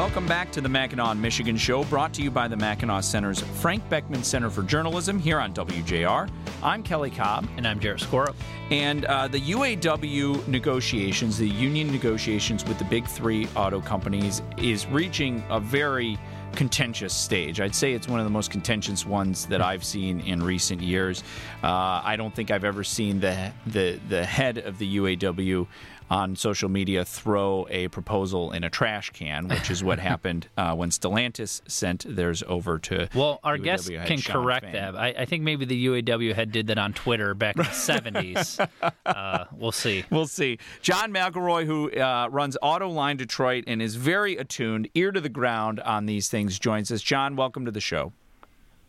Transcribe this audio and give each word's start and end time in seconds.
Welcome 0.00 0.24
back 0.26 0.50
to 0.52 0.62
the 0.62 0.68
Mackinac, 0.68 1.18
Michigan 1.18 1.58
show, 1.58 1.84
brought 1.84 2.14
to 2.14 2.22
you 2.22 2.30
by 2.30 2.48
the 2.48 2.56
Mackinac 2.56 3.04
Center's 3.04 3.40
Frank 3.40 3.86
Beckman 3.90 4.24
Center 4.24 4.48
for 4.48 4.62
Journalism 4.62 5.18
here 5.18 5.38
on 5.38 5.52
WJR. 5.52 6.26
I'm 6.62 6.82
Kelly 6.82 7.10
Cobb. 7.10 7.46
And 7.58 7.68
I'm 7.68 7.78
Jarrett 7.78 8.00
Skora. 8.00 8.34
And 8.70 9.04
uh, 9.04 9.28
the 9.28 9.38
UAW 9.38 10.48
negotiations, 10.48 11.36
the 11.36 11.46
union 11.46 11.92
negotiations 11.92 12.64
with 12.64 12.78
the 12.78 12.84
big 12.86 13.06
three 13.06 13.46
auto 13.54 13.82
companies, 13.82 14.40
is 14.56 14.86
reaching 14.86 15.44
a 15.50 15.60
very 15.60 16.18
contentious 16.54 17.14
stage. 17.14 17.60
I'd 17.60 17.74
say 17.74 17.92
it's 17.92 18.08
one 18.08 18.20
of 18.20 18.24
the 18.24 18.30
most 18.30 18.50
contentious 18.50 19.04
ones 19.04 19.46
that 19.46 19.60
I've 19.60 19.84
seen 19.84 20.20
in 20.20 20.42
recent 20.42 20.80
years. 20.80 21.22
Uh, 21.62 22.00
I 22.02 22.16
don't 22.16 22.34
think 22.34 22.50
I've 22.50 22.64
ever 22.64 22.84
seen 22.84 23.20
the 23.20 23.52
the 23.66 24.00
the 24.08 24.24
head 24.24 24.58
of 24.58 24.78
the 24.78 24.96
UAW 24.96 25.66
on 26.10 26.34
social 26.34 26.68
media 26.68 27.04
throw 27.04 27.66
a 27.70 27.88
proposal 27.88 28.50
in 28.52 28.64
a 28.64 28.70
trash 28.70 29.10
can, 29.10 29.46
which 29.48 29.70
is 29.70 29.82
what 29.84 29.98
happened 30.10 30.48
uh, 30.56 30.74
when 30.74 30.90
Stellantis 30.90 31.62
sent 31.70 32.04
theirs 32.08 32.42
over 32.48 32.78
to. 32.80 33.08
Well, 33.14 33.38
our 33.44 33.56
UAW 33.56 33.64
guest 33.64 33.88
can 34.06 34.18
Shawn 34.18 34.42
correct 34.42 34.64
Fain. 34.66 34.72
that. 34.72 34.96
I, 34.96 35.08
I 35.18 35.24
think 35.24 35.44
maybe 35.44 35.64
the 35.64 35.86
UAW 35.86 36.34
had 36.34 36.50
did 36.50 36.66
that 36.66 36.78
on 36.78 36.92
Twitter 36.92 37.32
back 37.34 37.56
in 37.56 37.62
the 37.62 37.68
70s. 37.70 38.68
Uh, 39.06 39.44
we'll 39.52 39.72
see. 39.72 40.04
We'll 40.10 40.26
see. 40.26 40.58
John 40.82 41.12
McElroy, 41.12 41.64
who 41.64 41.90
uh, 41.92 42.28
runs 42.30 42.56
Autoline 42.62 43.16
Detroit 43.16 43.64
and 43.68 43.80
is 43.80 43.94
very 43.94 44.36
attuned, 44.36 44.88
ear 44.94 45.12
to 45.12 45.20
the 45.20 45.28
ground 45.28 45.78
on 45.80 46.06
these 46.06 46.28
things, 46.28 46.58
joins 46.58 46.90
us. 46.90 47.02
John, 47.02 47.36
welcome 47.36 47.64
to 47.64 47.70
the 47.70 47.80
show. 47.80 48.12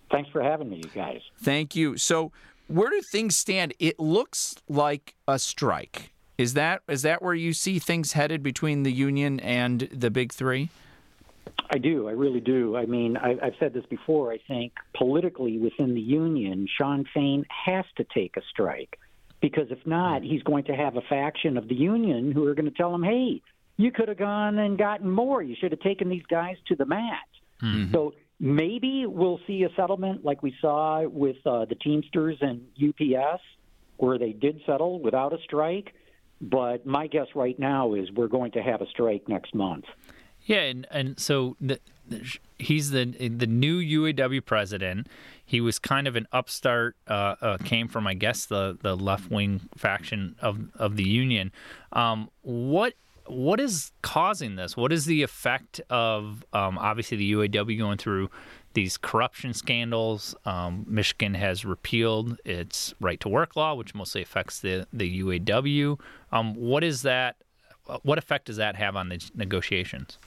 Thanks 0.09 0.29
for 0.31 0.41
having 0.41 0.69
me, 0.69 0.77
you 0.77 0.89
guys. 0.93 1.21
Thank 1.41 1.75
you. 1.75 1.97
So, 1.97 2.31
where 2.67 2.89
do 2.89 3.01
things 3.01 3.35
stand? 3.35 3.73
It 3.79 3.99
looks 3.99 4.55
like 4.67 5.15
a 5.27 5.37
strike. 5.39 6.11
Is 6.41 6.55
that 6.55 6.81
is 6.89 7.03
that 7.03 7.21
where 7.21 7.35
you 7.35 7.53
see 7.53 7.77
things 7.77 8.13
headed 8.13 8.41
between 8.41 8.81
the 8.81 8.91
union 8.91 9.39
and 9.41 9.87
the 9.91 10.09
big 10.09 10.33
three? 10.33 10.69
I 11.69 11.77
do. 11.77 12.07
I 12.07 12.13
really 12.13 12.39
do. 12.39 12.75
I 12.75 12.87
mean, 12.87 13.15
I, 13.15 13.37
I've 13.43 13.53
said 13.59 13.73
this 13.73 13.85
before. 13.85 14.31
I 14.31 14.39
think 14.47 14.73
politically 14.97 15.59
within 15.59 15.93
the 15.93 16.01
union, 16.01 16.67
Shawn 16.79 17.05
Fain 17.13 17.45
has 17.65 17.85
to 17.97 18.05
take 18.11 18.37
a 18.37 18.41
strike 18.49 18.97
because 19.39 19.67
if 19.69 19.85
not, 19.85 20.23
he's 20.23 20.41
going 20.41 20.63
to 20.63 20.73
have 20.73 20.97
a 20.97 21.01
faction 21.01 21.57
of 21.57 21.67
the 21.67 21.75
union 21.75 22.31
who 22.31 22.47
are 22.47 22.55
going 22.55 22.65
to 22.65 22.75
tell 22.75 22.93
him, 22.95 23.03
"Hey, 23.03 23.43
you 23.77 23.91
could 23.91 24.07
have 24.07 24.17
gone 24.17 24.57
and 24.57 24.79
gotten 24.79 25.11
more. 25.11 25.43
You 25.43 25.55
should 25.59 25.71
have 25.71 25.81
taken 25.81 26.09
these 26.09 26.25
guys 26.27 26.57
to 26.69 26.75
the 26.75 26.85
mat." 26.85 27.19
So 27.91 28.15
maybe 28.39 29.05
we'll 29.05 29.39
see 29.45 29.61
a 29.61 29.69
settlement 29.75 30.25
like 30.25 30.41
we 30.41 30.55
saw 30.59 31.07
with 31.07 31.37
uh, 31.45 31.65
the 31.65 31.75
Teamsters 31.75 32.37
and 32.41 32.63
UPS, 32.83 33.43
where 33.97 34.17
they 34.17 34.31
did 34.31 34.59
settle 34.65 34.99
without 34.99 35.33
a 35.33 35.37
strike. 35.43 35.93
But 36.41 36.85
my 36.85 37.07
guess 37.07 37.27
right 37.35 37.57
now 37.59 37.93
is 37.93 38.11
we're 38.11 38.27
going 38.27 38.51
to 38.53 38.63
have 38.63 38.81
a 38.81 38.87
strike 38.87 39.29
next 39.29 39.53
month. 39.53 39.85
Yeah, 40.43 40.61
and, 40.61 40.87
and 40.89 41.19
so 41.19 41.55
the, 41.61 41.79
the, 42.09 42.37
he's 42.57 42.89
the 42.89 43.05
the 43.05 43.45
new 43.45 43.79
UAW 43.79 44.43
president. 44.43 45.07
He 45.45 45.61
was 45.61 45.77
kind 45.77 46.07
of 46.07 46.15
an 46.15 46.27
upstart, 46.31 46.95
uh, 47.07 47.35
uh, 47.41 47.57
came 47.57 47.87
from, 47.87 48.07
I 48.07 48.13
guess, 48.13 48.45
the, 48.45 48.77
the 48.81 48.95
left 48.95 49.29
wing 49.29 49.61
faction 49.75 50.35
of, 50.41 50.69
of 50.75 50.95
the 50.95 51.03
union. 51.03 51.51
Um, 51.91 52.29
what 52.41 52.93
what 53.31 53.59
is 53.59 53.91
causing 54.01 54.55
this? 54.55 54.75
What 54.75 54.91
is 54.91 55.05
the 55.05 55.23
effect 55.23 55.79
of 55.89 56.43
um, 56.53 56.77
obviously 56.77 57.17
the 57.17 57.31
UAW 57.31 57.77
going 57.77 57.97
through 57.97 58.29
these 58.73 58.97
corruption 58.97 59.53
scandals? 59.53 60.35
Um, 60.45 60.85
Michigan 60.87 61.33
has 61.35 61.63
repealed 61.63 62.39
its 62.43 62.93
right 62.99 63.19
to 63.21 63.29
work 63.29 63.55
law, 63.55 63.73
which 63.73 63.95
mostly 63.95 64.21
affects 64.21 64.59
the 64.59 64.85
the 64.91 65.21
UAW. 65.21 65.99
Um, 66.31 66.55
what 66.55 66.83
is 66.83 67.03
that? 67.03 67.37
What 68.03 68.17
effect 68.17 68.45
does 68.45 68.57
that 68.57 68.75
have 68.75 68.95
on 68.95 69.09
the 69.09 69.21
negotiations? 69.33 70.17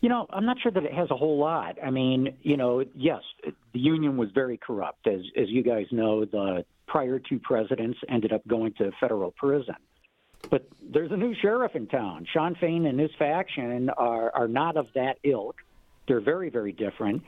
You 0.00 0.08
know, 0.08 0.26
I'm 0.30 0.44
not 0.44 0.58
sure 0.60 0.70
that 0.72 0.84
it 0.84 0.92
has 0.92 1.10
a 1.10 1.16
whole 1.16 1.38
lot. 1.38 1.76
I 1.82 1.90
mean, 1.90 2.36
you 2.42 2.56
know, 2.56 2.84
yes, 2.94 3.22
the 3.72 3.80
union 3.80 4.16
was 4.16 4.28
very 4.34 4.56
corrupt, 4.56 5.06
as 5.06 5.20
as 5.36 5.48
you 5.48 5.62
guys 5.62 5.86
know. 5.90 6.24
The 6.24 6.64
prior 6.86 7.18
two 7.18 7.40
presidents 7.40 7.98
ended 8.08 8.32
up 8.32 8.46
going 8.46 8.74
to 8.78 8.92
federal 9.00 9.32
prison. 9.32 9.74
But 10.50 10.66
there's 10.82 11.10
a 11.10 11.16
new 11.16 11.34
sheriff 11.34 11.74
in 11.74 11.86
town. 11.86 12.26
Shawn 12.32 12.54
Fain 12.54 12.86
and 12.86 12.98
his 12.98 13.10
faction 13.18 13.90
are 13.90 14.30
are 14.34 14.48
not 14.48 14.76
of 14.76 14.88
that 14.94 15.18
ilk. 15.22 15.56
They're 16.06 16.20
very 16.20 16.50
very 16.50 16.72
different. 16.72 17.22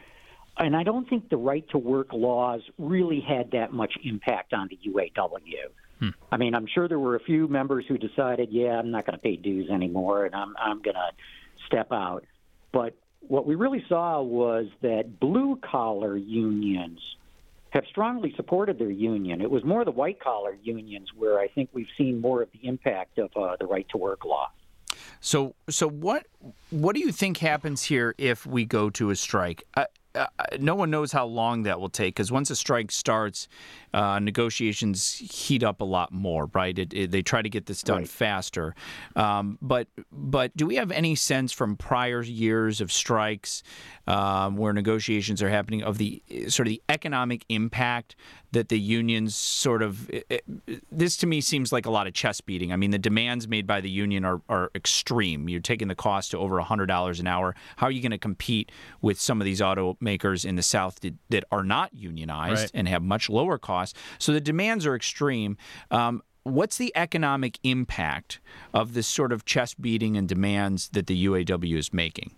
And 0.58 0.74
I 0.74 0.84
don't 0.84 1.08
think 1.08 1.28
the 1.28 1.36
right 1.36 1.68
to 1.70 1.78
work 1.78 2.12
laws 2.12 2.62
really 2.78 3.20
had 3.20 3.50
that 3.50 3.72
much 3.72 3.92
impact 4.02 4.54
on 4.54 4.68
the 4.68 4.78
UAW. 4.90 5.68
Hmm. 5.98 6.08
I 6.32 6.38
mean, 6.38 6.54
I'm 6.54 6.66
sure 6.66 6.88
there 6.88 6.98
were 6.98 7.16
a 7.16 7.20
few 7.20 7.46
members 7.46 7.84
who 7.86 7.98
decided, 7.98 8.50
yeah, 8.50 8.78
I'm 8.78 8.90
not 8.90 9.04
going 9.04 9.18
to 9.18 9.22
pay 9.22 9.36
dues 9.36 9.70
anymore, 9.70 10.24
and 10.24 10.34
I'm 10.34 10.54
I'm 10.58 10.82
going 10.82 10.94
to 10.94 11.10
step 11.66 11.92
out. 11.92 12.24
But 12.72 12.94
what 13.20 13.46
we 13.46 13.54
really 13.54 13.84
saw 13.88 14.22
was 14.22 14.66
that 14.82 15.18
blue 15.18 15.56
collar 15.56 16.16
unions 16.16 17.00
have 17.76 17.84
strongly 17.90 18.32
supported 18.36 18.78
their 18.78 18.90
union. 18.90 19.40
It 19.40 19.50
was 19.50 19.62
more 19.64 19.84
the 19.84 19.90
white 19.90 20.18
collar 20.18 20.56
unions 20.62 21.10
where 21.14 21.38
I 21.38 21.46
think 21.48 21.70
we've 21.72 21.86
seen 21.96 22.20
more 22.20 22.42
of 22.42 22.48
the 22.52 22.66
impact 22.66 23.18
of 23.18 23.30
uh, 23.36 23.56
the 23.60 23.66
right 23.66 23.86
to 23.90 23.98
work 23.98 24.24
law. 24.24 24.50
So, 25.20 25.54
so 25.68 25.88
what 25.88 26.26
what 26.70 26.94
do 26.94 27.00
you 27.00 27.12
think 27.12 27.38
happens 27.38 27.84
here 27.84 28.14
if 28.18 28.46
we 28.46 28.64
go 28.64 28.90
to 28.90 29.10
a 29.10 29.16
strike? 29.16 29.62
Uh, 29.74 29.84
uh, 30.16 30.26
no 30.58 30.74
one 30.74 30.90
knows 30.90 31.12
how 31.12 31.26
long 31.26 31.62
that 31.64 31.80
will 31.80 31.88
take 31.88 32.14
because 32.14 32.32
once 32.32 32.50
a 32.50 32.56
strike 32.56 32.90
starts, 32.90 33.48
uh, 33.94 34.18
negotiations 34.18 35.14
heat 35.16 35.62
up 35.62 35.80
a 35.80 35.84
lot 35.84 36.12
more. 36.12 36.46
Right? 36.52 36.78
It, 36.78 36.94
it, 36.94 37.10
they 37.10 37.22
try 37.22 37.42
to 37.42 37.48
get 37.48 37.66
this 37.66 37.82
done 37.82 37.98
Right. 37.98 38.08
faster. 38.08 38.74
Um, 39.14 39.58
but 39.62 39.88
but 40.12 40.56
do 40.56 40.66
we 40.66 40.76
have 40.76 40.90
any 40.90 41.14
sense 41.14 41.52
from 41.52 41.76
prior 41.76 42.22
years 42.22 42.80
of 42.80 42.90
strikes 42.92 43.62
um, 44.06 44.56
where 44.56 44.72
negotiations 44.72 45.42
are 45.42 45.48
happening 45.50 45.82
of 45.82 45.98
the 45.98 46.22
sort 46.48 46.66
of 46.68 46.70
the 46.70 46.82
economic 46.88 47.44
impact 47.48 48.16
that 48.52 48.68
the 48.68 48.78
unions 48.78 49.34
sort 49.36 49.82
of 49.82 50.08
it, 50.10 50.44
this 50.90 51.16
to 51.18 51.26
me 51.26 51.40
seems 51.40 51.72
like 51.72 51.84
a 51.86 51.90
lot 51.90 52.06
of 52.06 52.14
chest 52.14 52.46
beating. 52.46 52.72
I 52.72 52.76
mean, 52.76 52.90
the 52.90 52.98
demands 52.98 53.46
made 53.48 53.66
by 53.66 53.80
the 53.80 53.90
union 53.90 54.24
are, 54.24 54.40
are 54.48 54.70
extreme. 54.74 55.48
You're 55.48 55.60
taking 55.60 55.88
the 55.88 55.94
cost 55.94 56.30
to 56.30 56.38
over 56.38 56.58
hundred 56.60 56.86
dollars 56.86 57.20
an 57.20 57.26
hour. 57.26 57.54
How 57.76 57.86
are 57.86 57.90
you 57.90 58.00
going 58.00 58.12
to 58.12 58.18
compete 58.18 58.70
with 59.02 59.20
some 59.20 59.40
of 59.40 59.44
these 59.44 59.60
automakers 60.06 60.44
in 60.44 60.56
the 60.56 60.62
South 60.62 61.00
that, 61.00 61.14
that 61.30 61.44
are 61.50 61.62
not 61.64 61.92
unionized 61.94 62.62
Right. 62.62 62.70
and 62.74 62.88
have 62.88 63.02
much 63.02 63.28
lower 63.28 63.58
costs? 63.58 63.98
So 64.18 64.32
the 64.32 64.40
demands 64.40 64.86
are 64.86 64.94
extreme. 64.94 65.56
Um, 65.90 66.22
What's 66.44 66.78
the 66.78 66.92
economic 66.94 67.58
impact 67.64 68.38
of 68.72 68.94
this 68.94 69.08
sort 69.08 69.32
of 69.32 69.44
chest 69.46 69.82
beating 69.82 70.16
and 70.16 70.28
demands 70.28 70.90
that 70.90 71.08
the 71.08 71.26
UAW 71.26 71.76
is 71.76 71.92
making? 71.92 72.36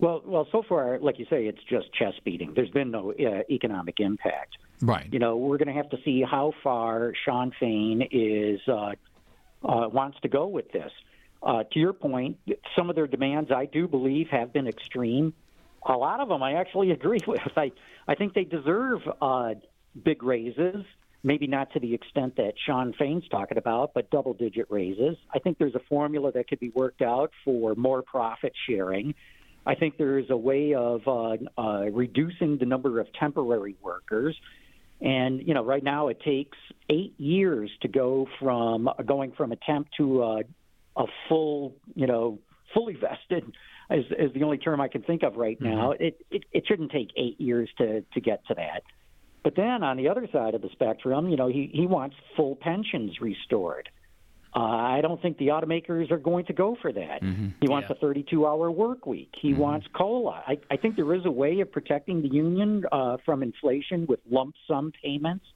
Well, 0.00 0.22
well, 0.24 0.48
so 0.50 0.64
far, 0.68 0.98
like 0.98 1.20
you 1.20 1.26
say, 1.30 1.46
it's 1.46 1.62
just 1.62 1.92
chest 1.92 2.24
beating. 2.24 2.52
There's 2.56 2.70
been 2.70 2.90
no 2.90 3.12
uh, 3.12 3.42
economic 3.48 4.00
impact. 4.00 4.56
Right. 4.80 5.06
You 5.12 5.20
know, 5.20 5.36
we're 5.36 5.58
going 5.58 5.68
to 5.68 5.74
have 5.74 5.88
to 5.90 5.98
see 6.04 6.22
how 6.28 6.52
far 6.64 7.12
Shawn 7.24 7.52
Fain 7.60 8.02
is 8.10 8.58
uh, 8.66 8.94
uh, 9.64 9.88
wants 9.88 10.18
to 10.22 10.28
go 10.28 10.48
with 10.48 10.72
this. 10.72 10.90
Uh, 11.44 11.62
to 11.72 11.78
your 11.78 11.92
point, 11.92 12.38
some 12.74 12.90
of 12.90 12.96
their 12.96 13.06
demands, 13.06 13.52
I 13.52 13.66
do 13.66 13.86
believe, 13.86 14.30
have 14.30 14.52
been 14.52 14.66
extreme. 14.66 15.32
A 15.86 15.94
lot 15.94 16.20
of 16.20 16.28
them, 16.28 16.42
I 16.42 16.54
actually 16.54 16.90
agree 16.90 17.20
with. 17.26 17.40
I 17.56 17.72
I 18.06 18.14
think 18.14 18.34
they 18.34 18.44
deserve 18.44 19.00
uh, 19.20 19.54
big 20.02 20.22
raises. 20.22 20.84
Maybe 21.24 21.46
not 21.46 21.72
to 21.74 21.80
the 21.80 21.94
extent 21.94 22.36
that 22.36 22.54
Shawn 22.66 22.94
Fain's 22.98 23.28
talking 23.28 23.56
about, 23.56 23.94
but 23.94 24.10
double-digit 24.10 24.66
raises. 24.70 25.16
I 25.32 25.38
think 25.38 25.56
there's 25.56 25.76
a 25.76 25.82
formula 25.88 26.32
that 26.32 26.48
could 26.48 26.58
be 26.58 26.70
worked 26.70 27.00
out 27.00 27.30
for 27.44 27.76
more 27.76 28.02
profit 28.02 28.52
sharing. 28.66 29.14
I 29.64 29.76
think 29.76 29.98
there 29.98 30.18
is 30.18 30.30
a 30.30 30.36
way 30.36 30.74
of 30.74 31.06
uh, 31.06 31.36
uh, 31.56 31.84
reducing 31.92 32.58
the 32.58 32.66
number 32.66 32.98
of 32.98 33.06
temporary 33.12 33.76
workers. 33.80 34.36
And 35.00 35.46
you 35.46 35.54
know, 35.54 35.64
right 35.64 35.82
now 35.82 36.08
it 36.08 36.20
takes 36.20 36.58
eight 36.88 37.14
years 37.18 37.70
to 37.82 37.88
go 37.88 38.28
from 38.40 38.88
going 39.04 39.32
from 39.32 39.52
a 39.52 39.56
temp 39.56 39.88
to 39.98 40.22
a, 40.22 40.40
a 40.96 41.04
full, 41.28 41.74
you 41.94 42.06
know, 42.06 42.38
fully 42.74 42.94
vested. 42.94 43.44
Is, 43.90 44.04
is 44.18 44.32
the 44.32 44.42
only 44.44 44.58
term 44.58 44.80
I 44.80 44.88
can 44.88 45.02
think 45.02 45.22
of 45.22 45.36
right 45.36 45.60
now. 45.60 45.92
It, 45.92 46.16
it 46.30 46.44
it 46.52 46.64
shouldn't 46.66 46.92
take 46.92 47.08
eight 47.16 47.38
years 47.40 47.68
to 47.78 48.02
to 48.14 48.20
get 48.20 48.46
to 48.46 48.54
that. 48.54 48.82
But 49.44 49.54
then 49.56 49.82
on 49.82 49.96
the 49.96 50.08
other 50.08 50.26
side 50.32 50.54
of 50.54 50.62
the 50.62 50.70
spectrum, 50.72 51.28
you 51.28 51.36
know, 51.36 51.48
he 51.48 51.70
he 51.72 51.86
wants 51.86 52.16
full 52.36 52.56
pensions 52.56 53.20
restored. 53.20 53.88
Uh, 54.54 54.60
I 54.60 55.00
don't 55.00 55.20
think 55.22 55.38
the 55.38 55.48
automakers 55.48 56.10
are 56.10 56.18
going 56.18 56.44
to 56.46 56.52
go 56.52 56.76
for 56.82 56.92
that. 56.92 57.22
He 57.62 57.68
wants 57.68 57.88
Yeah. 57.88 57.96
a 57.96 58.00
32 58.00 58.46
hour 58.46 58.70
work 58.70 59.06
week. 59.06 59.30
He 59.40 59.54
wants 59.54 59.86
COLA. 59.94 60.42
I, 60.46 60.58
I 60.70 60.76
think 60.76 60.96
there 60.96 61.14
is 61.14 61.24
a 61.24 61.30
way 61.30 61.60
of 61.60 61.72
protecting 61.72 62.20
the 62.20 62.28
union 62.28 62.84
uh, 62.92 63.16
from 63.24 63.42
inflation 63.42 64.06
with 64.06 64.20
lump 64.30 64.54
sum 64.68 64.92
payments, 65.02 65.46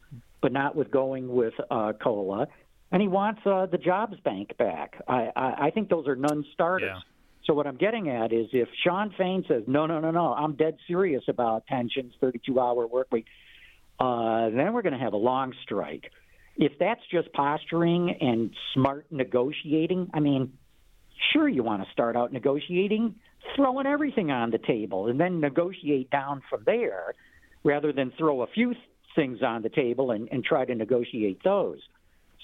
but 0.41 0.51
not 0.51 0.75
with 0.77 0.91
going 0.91 1.29
with 1.29 1.53
uh, 1.71 1.93
COLA. 2.03 2.49
And 2.93 3.03
he 3.03 3.09
wants 3.09 3.41
uh, 3.44 3.67
the 3.67 3.79
jobs 3.79 4.19
bank 4.21 4.56
back. 4.59 5.03
I, 5.09 5.31
I, 5.35 5.67
I 5.67 5.71
think 5.71 5.88
those 5.88 6.06
are 6.06 6.17
non 6.17 6.44
starters. 6.53 6.91
Yeah. 6.94 7.00
So 7.44 7.55
what 7.55 7.67
I'm 7.67 7.77
getting 7.77 8.09
at 8.09 8.33
is 8.33 8.49
if 8.53 8.69
Shawn 8.85 9.15
Fain 9.17 9.44
says, 9.47 9.62
no, 9.67 9.87
no, 9.87 10.00
no, 10.00 10.11
no, 10.11 10.33
I'm 10.33 10.56
dead 10.56 10.79
serious 10.88 11.23
about 11.29 11.67
pensions, 11.67 12.12
32 12.21 12.59
hour 12.59 12.87
work 12.87 13.06
week, 13.12 13.27
uh, 14.00 14.50
then 14.50 14.73
we're 14.73 14.83
going 14.83 14.94
to 14.94 14.99
have 14.99 15.12
a 15.12 15.19
long 15.19 15.53
strike. 15.62 16.11
If 16.56 16.73
that's 16.81 17.03
just 17.11 17.33
posturing 17.33 18.17
and 18.21 18.50
smart 18.75 19.06
negotiating, 19.11 20.11
I 20.12 20.21
mean, 20.21 20.55
sure, 21.32 21.49
you 21.49 21.62
want 21.62 21.85
to 21.85 21.93
start 21.93 22.17
out 22.17 22.32
negotiating 22.32 23.15
throwing 23.55 23.87
everything 23.87 24.31
on 24.31 24.50
the 24.50 24.59
table 24.59 25.09
and 25.09 25.21
then 25.21 25.41
negotiate 25.41 26.11
down 26.11 26.43
from 26.49 26.62
there 26.67 27.15
rather 27.62 27.93
than 27.93 28.12
throw 28.19 28.43
a 28.43 28.47
few 28.47 28.75
things 29.15 29.43
on 29.43 29.62
the 29.62 29.69
table 29.69 30.11
and, 30.11 30.29
and 30.32 30.44
try 30.44 30.65
to 30.65 30.75
negotiate 30.75 31.43
those. 31.44 31.79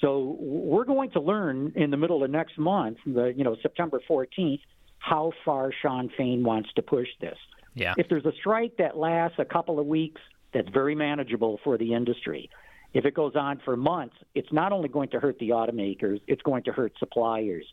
So 0.02 0.36
we're 0.40 0.84
going 0.84 1.12
to 1.12 1.20
learn 1.20 1.72
in 1.76 1.90
the 1.90 1.96
middle 1.96 2.24
of 2.24 2.30
next 2.30 2.58
month, 2.58 2.98
the 3.06 3.32
you 3.34 3.44
know 3.44 3.56
September 3.62 4.00
14th, 4.10 4.60
how 4.98 5.32
far 5.44 5.72
Shawn 5.80 6.10
Fain 6.18 6.42
wants 6.42 6.70
to 6.74 6.82
push 6.82 7.08
this. 7.20 7.38
Yeah. 7.74 7.94
If 7.96 8.08
there's 8.08 8.26
a 8.26 8.32
strike 8.40 8.76
that 8.78 8.96
lasts 8.96 9.38
a 9.38 9.44
couple 9.44 9.78
of 9.78 9.86
weeks, 9.86 10.20
that's 10.52 10.68
very 10.68 10.94
manageable 10.94 11.60
for 11.64 11.78
the 11.78 11.94
industry. 11.94 12.50
If 12.92 13.06
it 13.06 13.14
goes 13.14 13.36
on 13.36 13.60
for 13.64 13.76
months, 13.76 14.16
it's 14.34 14.52
not 14.52 14.72
only 14.72 14.88
going 14.88 15.08
to 15.10 15.20
hurt 15.20 15.38
the 15.38 15.50
automakers, 15.50 16.20
it's 16.26 16.42
going 16.42 16.64
to 16.64 16.72
hurt 16.72 16.92
suppliers. 16.98 17.64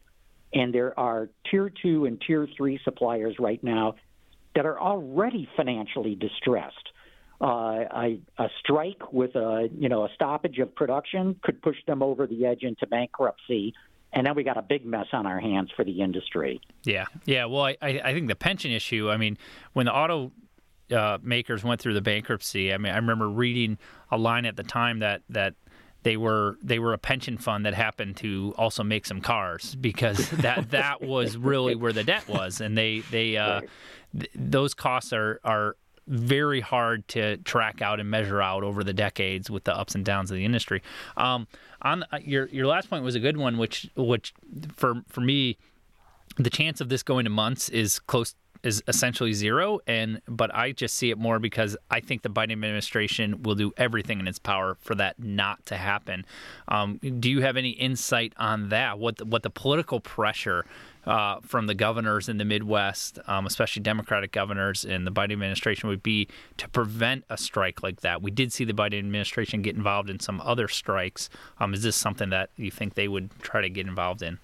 And 0.54 0.74
there 0.74 0.98
are 0.98 1.30
tier 1.50 1.70
two 1.70 2.06
and 2.06 2.22
tier 2.26 2.48
three 2.56 2.80
suppliers 2.84 3.36
right 3.40 3.62
now 3.64 3.96
that 4.56 4.66
are 4.66 4.80
already 4.80 5.48
financially 5.58 6.16
distressed. 6.16 6.90
Uh, 7.42 7.86
a, 7.96 8.20
a 8.38 8.50
strike 8.60 9.14
with 9.14 9.34
a 9.36 9.70
you 9.78 9.88
know 9.88 10.04
a 10.04 10.10
stoppage 10.14 10.60
of 10.60 10.76
production 10.76 11.40
could 11.42 11.62
push 11.62 11.78
them 11.88 12.04
over 12.04 12.28
the 12.28 12.46
edge 12.46 12.64
into 12.64 12.86
bankruptcy, 12.86 13.74
and 14.12 14.28
then 14.28 14.36
we 14.36 14.44
got 14.44 14.58
a 14.58 14.62
big 14.62 14.86
mess 14.86 15.06
on 15.14 15.26
our 15.26 15.40
hands 15.40 15.70
for 15.74 15.86
the 15.86 16.02
industry. 16.02 16.60
Yeah, 16.84 17.06
yeah. 17.26 17.46
Well, 17.46 17.64
I, 17.64 17.78
I 17.82 18.14
think 18.14 18.28
the 18.28 18.36
pension 18.36 18.72
issue. 18.72 19.10
I 19.10 19.16
mean, 19.16 19.38
when 19.72 19.86
the 19.86 19.96
auto 19.96 20.34
uh, 20.92 21.20
makers 21.22 21.64
went 21.64 21.80
through 21.80 21.94
the 21.94 22.02
bankruptcy, 22.02 22.74
I 22.74 22.78
mean, 22.78 22.92
I 22.92 22.98
remember 22.98 23.30
reading 23.30 23.78
a 24.12 24.18
line 24.18 24.46
at 24.46 24.56
the 24.56 24.64
time 24.64 25.00
that 25.00 25.22
that 25.30 25.54
they 26.04 26.18
were 26.18 26.58
they 26.64 26.80
were 26.80 26.94
a 26.94 26.98
pension 26.98 27.38
fund 27.38 27.66
that 27.66 27.74
happened 27.74 28.18
to 28.18 28.54
also 28.58 28.84
make 28.84 29.06
some 29.06 29.22
cars 29.22 29.76
because 29.76 30.30
that 30.32 30.72
that 30.72 31.02
was 31.02 31.38
really 31.38 31.76
where 31.76 31.94
the 31.94 32.04
debt 32.04 32.28
was, 32.28 32.62
and 32.62 32.78
they 32.78 33.00
they 33.12 33.38
uh, 33.38 33.62
th- 34.18 34.32
those 34.36 34.74
costs 34.74 35.14
are 35.14 35.40
are 35.44 35.76
very 36.10 36.60
hard 36.60 37.08
to 37.10 37.38
track 37.38 37.82
out 37.82 38.00
and 38.00 38.10
measure 38.10 38.42
out 38.42 38.64
over 38.64 38.84
the 38.84 38.94
decades 38.94 39.50
with 39.50 39.64
the 39.64 39.76
ups 39.76 39.96
and 39.96 40.04
downs 40.04 40.32
of 40.32 40.38
the 40.38 40.44
industry. 40.44 40.82
Um, 41.16 41.48
on 41.82 42.04
uh, 42.12 42.20
your 42.22 42.48
your 42.48 42.68
last 42.68 42.90
point 42.90 43.04
was 43.04 43.16
a 43.16 43.20
good 43.20 43.38
one, 43.38 43.58
which 43.58 43.90
which 43.96 44.34
for 44.76 45.04
for 45.08 45.22
me, 45.22 45.58
the 46.38 46.50
chance 46.50 46.82
of 46.82 46.90
this 46.90 47.04
going 47.04 47.26
to 47.26 47.30
months 47.30 47.70
is 47.70 48.00
close 48.00 48.36
is 48.62 48.84
essentially 48.90 49.32
zero 49.32 49.80
and 49.88 50.22
but 50.28 50.54
I 50.54 50.74
just 50.74 50.96
see 50.96 51.12
it 51.12 51.18
more 51.18 51.40
because 51.40 51.78
I 51.90 52.02
think 52.02 52.24
the 52.24 52.30
Biden 52.30 52.52
administration 52.52 53.42
will 53.44 53.56
do 53.56 53.72
everything 53.78 54.20
in 54.20 54.28
its 54.28 54.40
power 54.40 54.76
for 54.82 54.96
that 54.96 55.18
not 55.18 55.66
to 55.68 55.78
happen. 55.78 56.26
Um, 56.68 56.98
do 56.98 57.30
you 57.30 57.42
have 57.42 57.56
any 57.56 57.70
insight 57.70 58.34
on 58.36 58.70
that? 58.70 59.00
What 59.00 59.18
the, 59.18 59.26
what 59.26 59.44
the 59.44 59.50
political 59.50 60.02
pressure 60.02 60.66
uh, 61.06 61.40
from 61.42 61.68
the 61.68 61.76
governors 61.76 62.30
in 62.30 62.38
the 62.38 62.46
Midwest, 62.46 63.20
um, 63.28 63.46
especially 63.46 63.82
Democratic 63.82 64.32
governors 64.32 64.84
in 64.84 65.06
the 65.06 65.12
Biden 65.12 65.34
administration, 65.34 65.90
would 65.90 66.04
be 66.04 66.28
to 66.58 66.68
prevent 66.70 67.24
a 67.30 67.38
strike 67.38 67.82
like 67.84 68.02
that. 68.02 68.22
We 68.22 68.32
did 68.32 68.52
see 68.54 68.66
the 68.66 68.74
Biden 68.74 69.00
administration 69.00 69.62
get 69.62 69.76
involved 69.76 70.10
in 70.10 70.20
some 70.20 70.42
other 70.42 70.68
strikes. 70.68 71.30
Um, 71.60 71.74
is 71.74 71.84
this 71.84 71.96
something 71.96 72.30
that 72.30 72.50
you 72.58 72.72
think 72.72 72.96
they 72.96 73.08
would 73.08 73.30
try 73.42 73.62
to 73.62 73.70
get 73.70 73.88
involved 73.88 74.22
in? 74.22 74.40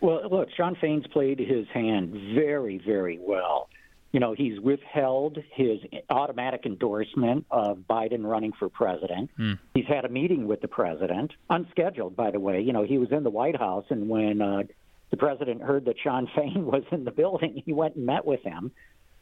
Well, 0.00 0.28
look, 0.30 0.48
Shawn 0.56 0.76
Fain's 0.80 1.06
played 1.08 1.38
his 1.38 1.66
hand 1.68 2.12
very, 2.34 2.78
very 2.84 3.18
well. 3.20 3.68
You 4.12 4.18
know, 4.18 4.34
he's 4.34 4.58
withheld 4.58 5.38
his 5.52 5.78
automatic 6.08 6.62
endorsement 6.66 7.46
of 7.50 7.78
Biden 7.88 8.24
running 8.24 8.52
for 8.58 8.68
president. 8.68 9.30
Hmm. 9.36 9.52
He's 9.74 9.86
had 9.86 10.04
a 10.04 10.08
meeting 10.08 10.48
with 10.48 10.62
the 10.62 10.68
president, 10.68 11.32
unscheduled, 11.48 12.16
by 12.16 12.32
the 12.32 12.40
way. 12.40 12.60
You 12.60 12.72
know, 12.72 12.82
he 12.82 12.98
was 12.98 13.12
in 13.12 13.22
the 13.22 13.30
White 13.30 13.56
House, 13.56 13.84
and 13.90 14.08
when 14.08 14.42
uh, 14.42 14.62
the 15.10 15.16
president 15.16 15.62
heard 15.62 15.84
that 15.86 15.96
Shawn 16.02 16.28
Fain 16.36 16.66
was 16.66 16.82
in 16.90 17.04
the 17.04 17.10
building, 17.10 17.62
he 17.64 17.72
went 17.72 17.96
and 17.96 18.06
met 18.06 18.24
with 18.24 18.42
him. 18.42 18.72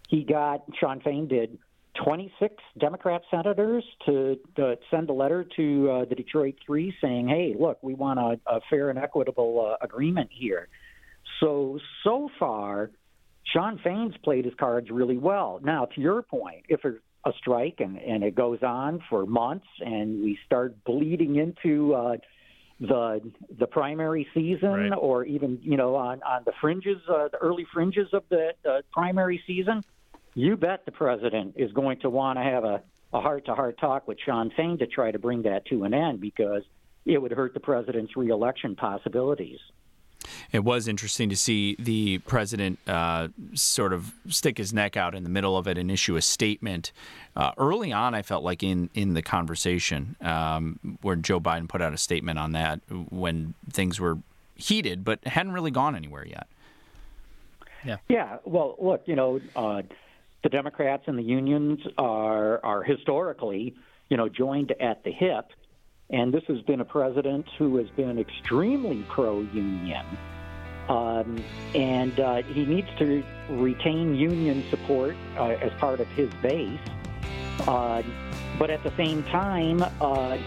He 0.08 0.25
got, 0.25 0.64
Shawn 0.81 1.00
Fain 1.00 1.29
did 1.29 1.58
26 2.05 2.55
Democrat 2.79 3.23
senators 3.31 3.85
to, 4.06 4.38
to 4.56 4.79
send 4.90 5.11
a 5.11 5.12
letter 5.12 5.44
to 5.56 5.90
uh, 5.90 6.05
the 6.05 6.14
Detroit 6.14 6.55
Three 6.64 6.94
saying, 7.00 7.29
hey, 7.29 7.55
look, 7.58 7.79
we 7.82 7.94
want 7.94 8.19
a, 8.19 8.40
a 8.50 8.61
fair 8.70 8.90
and 8.90 8.99
equitable 8.99 9.73
uh, 9.73 9.85
agreement 9.85 10.31
here. 10.32 10.69
So, 11.40 11.79
so 12.05 12.29
far, 12.38 12.90
Shawn 13.52 13.81
Fain's 13.82 14.14
played 14.23 14.44
his 14.44 14.55
cards 14.55 14.90
really 14.90 15.19
well. 15.19 15.61
Now, 15.62 15.87
to 15.87 16.00
your 16.00 16.23
point, 16.23 16.67
if 16.69 16.85
a, 16.85 16.94
a 17.29 17.32
strike 17.38 17.76
and, 17.79 17.99
and 17.99 18.23
it 18.23 18.35
goes 18.35 18.62
on 18.62 19.02
for 19.08 19.26
months 19.26 19.67
and 19.81 20.23
we 20.23 20.38
start 20.46 20.85
bleeding 20.85 21.37
into 21.37 21.94
uh, 21.94 22.17
the 22.80 23.20
the 23.58 23.66
primary 23.66 24.26
season 24.34 24.90
right. 24.90 24.92
or 24.96 25.25
even 25.25 25.58
you 25.62 25.76
know 25.76 25.96
on 25.96 26.22
on 26.22 26.42
the 26.44 26.52
fringes 26.60 26.98
uh, 27.08 27.28
the 27.32 27.38
early 27.38 27.66
fringes 27.72 28.08
of 28.12 28.22
the, 28.30 28.52
the 28.62 28.82
primary 28.92 29.42
season 29.46 29.82
you 30.34 30.56
bet 30.56 30.84
the 30.84 30.92
president 30.92 31.54
is 31.56 31.72
going 31.72 31.98
to 31.98 32.08
want 32.08 32.38
to 32.38 32.44
have 32.44 32.62
a, 32.62 32.80
a 33.12 33.20
heart-to-heart 33.20 33.76
talk 33.80 34.06
with 34.06 34.19
Shawn 34.25 34.52
Fain 34.56 34.78
to 34.78 34.86
try 34.86 35.10
to 35.10 35.19
bring 35.19 35.42
that 35.42 35.66
to 35.66 35.82
an 35.82 35.92
end 35.92 36.20
because 36.20 36.62
it 37.04 37.20
would 37.20 37.32
hurt 37.32 37.54
the 37.54 37.60
president's 37.60 38.16
reelection 38.16 38.76
possibilities. 38.76 39.58
It 40.52 40.64
was 40.64 40.88
interesting 40.88 41.29
to 41.29 41.37
see 41.37 41.76
the 41.79 42.19
president 42.19 42.79
uh, 42.87 43.29
sort 43.55 43.93
of 43.93 44.12
stick 44.29 44.58
his 44.58 44.73
neck 44.73 44.96
out 44.96 45.14
in 45.14 45.25
the 45.25 45.31
middle 45.31 45.56
of 45.56 45.67
it 45.67 45.79
and 45.79 45.90
issue 45.90 46.17
a 46.17 46.23
statement. 46.23 46.93
Uh, 47.37 47.52
early 47.58 47.93
on, 47.93 48.14
I 48.14 48.23
felt 48.23 48.44
like 48.44 48.62
in 48.62 48.90
in 48.94 49.14
the 49.14 49.23
conversation 49.23 50.17
um, 50.20 50.79
where 51.02 51.17
Joe 51.17 51.40
Biden 51.40 51.69
put 51.69 51.82
out 51.82 51.93
a 51.93 51.99
statement 51.99 52.38
on 52.38 52.52
that 52.52 52.81
when 53.11 53.55
things 53.70 54.00
were 54.00 54.19
heated, 54.56 55.05
but 55.05 55.25
hadn't 55.25 55.52
really 55.52 55.70
gone 55.70 55.94
anywhere 55.94 56.26
yet. 56.26 56.46
Yeah. 57.85 57.96
Yeah. 58.08 58.38
Well, 58.44 58.76
look, 58.79 59.02
you 59.06 59.17
know. 59.17 59.40
Uh, 59.55 59.82
the 60.43 60.49
Democrats 60.49 61.05
and 61.06 61.19
the 61.19 61.23
unions 61.23 61.81
are 61.96 62.64
are 62.64 62.82
historically, 62.82 63.75
you 64.08 64.17
know, 64.17 64.29
joined 64.29 64.73
at 64.81 65.02
the 65.05 65.11
hip, 65.11 65.46
and 66.10 66.32
this 66.32 66.44
has 66.49 66.60
been 66.62 66.81
a 66.81 66.84
president 66.84 67.46
who 67.58 67.76
has 67.76 67.88
been 67.90 68.19
extremely 68.19 69.05
pro-union, 69.08 70.06
um, 70.88 71.43
and 71.75 72.19
uh, 72.19 72.43
he 72.43 72.64
needs 72.64 72.88
to 72.99 73.22
retain 73.50 74.14
union 74.14 74.64
support 74.70 75.16
uh, 75.37 75.49
as 75.49 75.72
part 75.78 76.00
of 76.00 76.08
his 76.08 76.32
base, 76.43 76.81
uh, 77.66 78.02
but 78.58 78.70
at 78.70 78.82
the 78.82 78.93
same 78.96 79.22
time, 79.25 79.82
uh, 80.00 80.38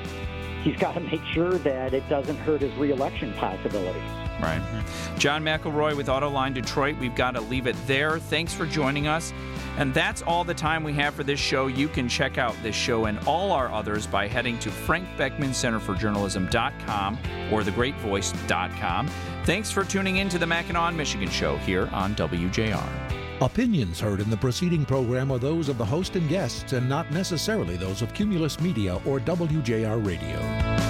he's 0.63 0.75
got 0.79 0.93
to 0.93 0.99
make 0.99 1.23
sure 1.33 1.53
that 1.59 1.93
it 1.93 2.07
doesn't 2.09 2.37
hurt 2.37 2.61
his 2.61 2.73
reelection 2.75 3.33
possibilities. 3.33 4.01
Right. 4.41 4.83
John 5.19 5.43
McElroy 5.43 5.95
with 5.95 6.07
Autoline 6.07 6.55
Detroit. 6.55 6.97
We've 6.97 7.13
got 7.13 7.35
to 7.35 7.41
leave 7.41 7.67
it 7.67 7.75
there. 7.85 8.17
Thanks 8.17 8.55
for 8.55 8.65
joining 8.65 9.05
us. 9.05 9.31
And 9.77 9.93
that's 9.93 10.21
all 10.21 10.43
the 10.43 10.53
time 10.53 10.83
we 10.83 10.93
have 10.93 11.13
for 11.13 11.23
this 11.23 11.39
show. 11.39 11.67
You 11.67 11.87
can 11.87 12.09
check 12.09 12.37
out 12.37 12.55
this 12.61 12.75
show 12.75 13.05
and 13.05 13.19
all 13.27 13.51
our 13.51 13.71
others 13.71 14.05
by 14.05 14.27
heading 14.27 14.59
to 14.59 14.69
Frank 14.69 15.07
Beckman 15.17 15.53
Center 15.53 15.79
for 15.79 15.95
Journalism.com 15.95 17.17
or 17.51 17.61
thegreatvoice.com. 17.61 19.07
Thanks 19.45 19.71
for 19.71 19.83
tuning 19.83 20.17
in 20.17 20.29
to 20.29 20.37
the 20.37 20.47
Mackinac 20.47 20.93
Michigan 20.93 21.29
Show 21.29 21.57
here 21.57 21.89
on 21.91 22.15
WJR. 22.15 23.11
Opinions 23.41 23.99
heard 23.99 24.19
in 24.19 24.29
the 24.29 24.37
preceding 24.37 24.85
program 24.85 25.31
are 25.31 25.39
those 25.39 25.67
of 25.67 25.79
the 25.79 25.85
host 25.85 26.15
and 26.15 26.29
guests 26.29 26.73
and 26.73 26.87
not 26.87 27.09
necessarily 27.11 27.75
those 27.75 28.03
of 28.03 28.13
Cumulus 28.13 28.59
Media 28.59 29.01
or 29.05 29.19
WJR 29.19 30.05
Radio. 30.05 30.80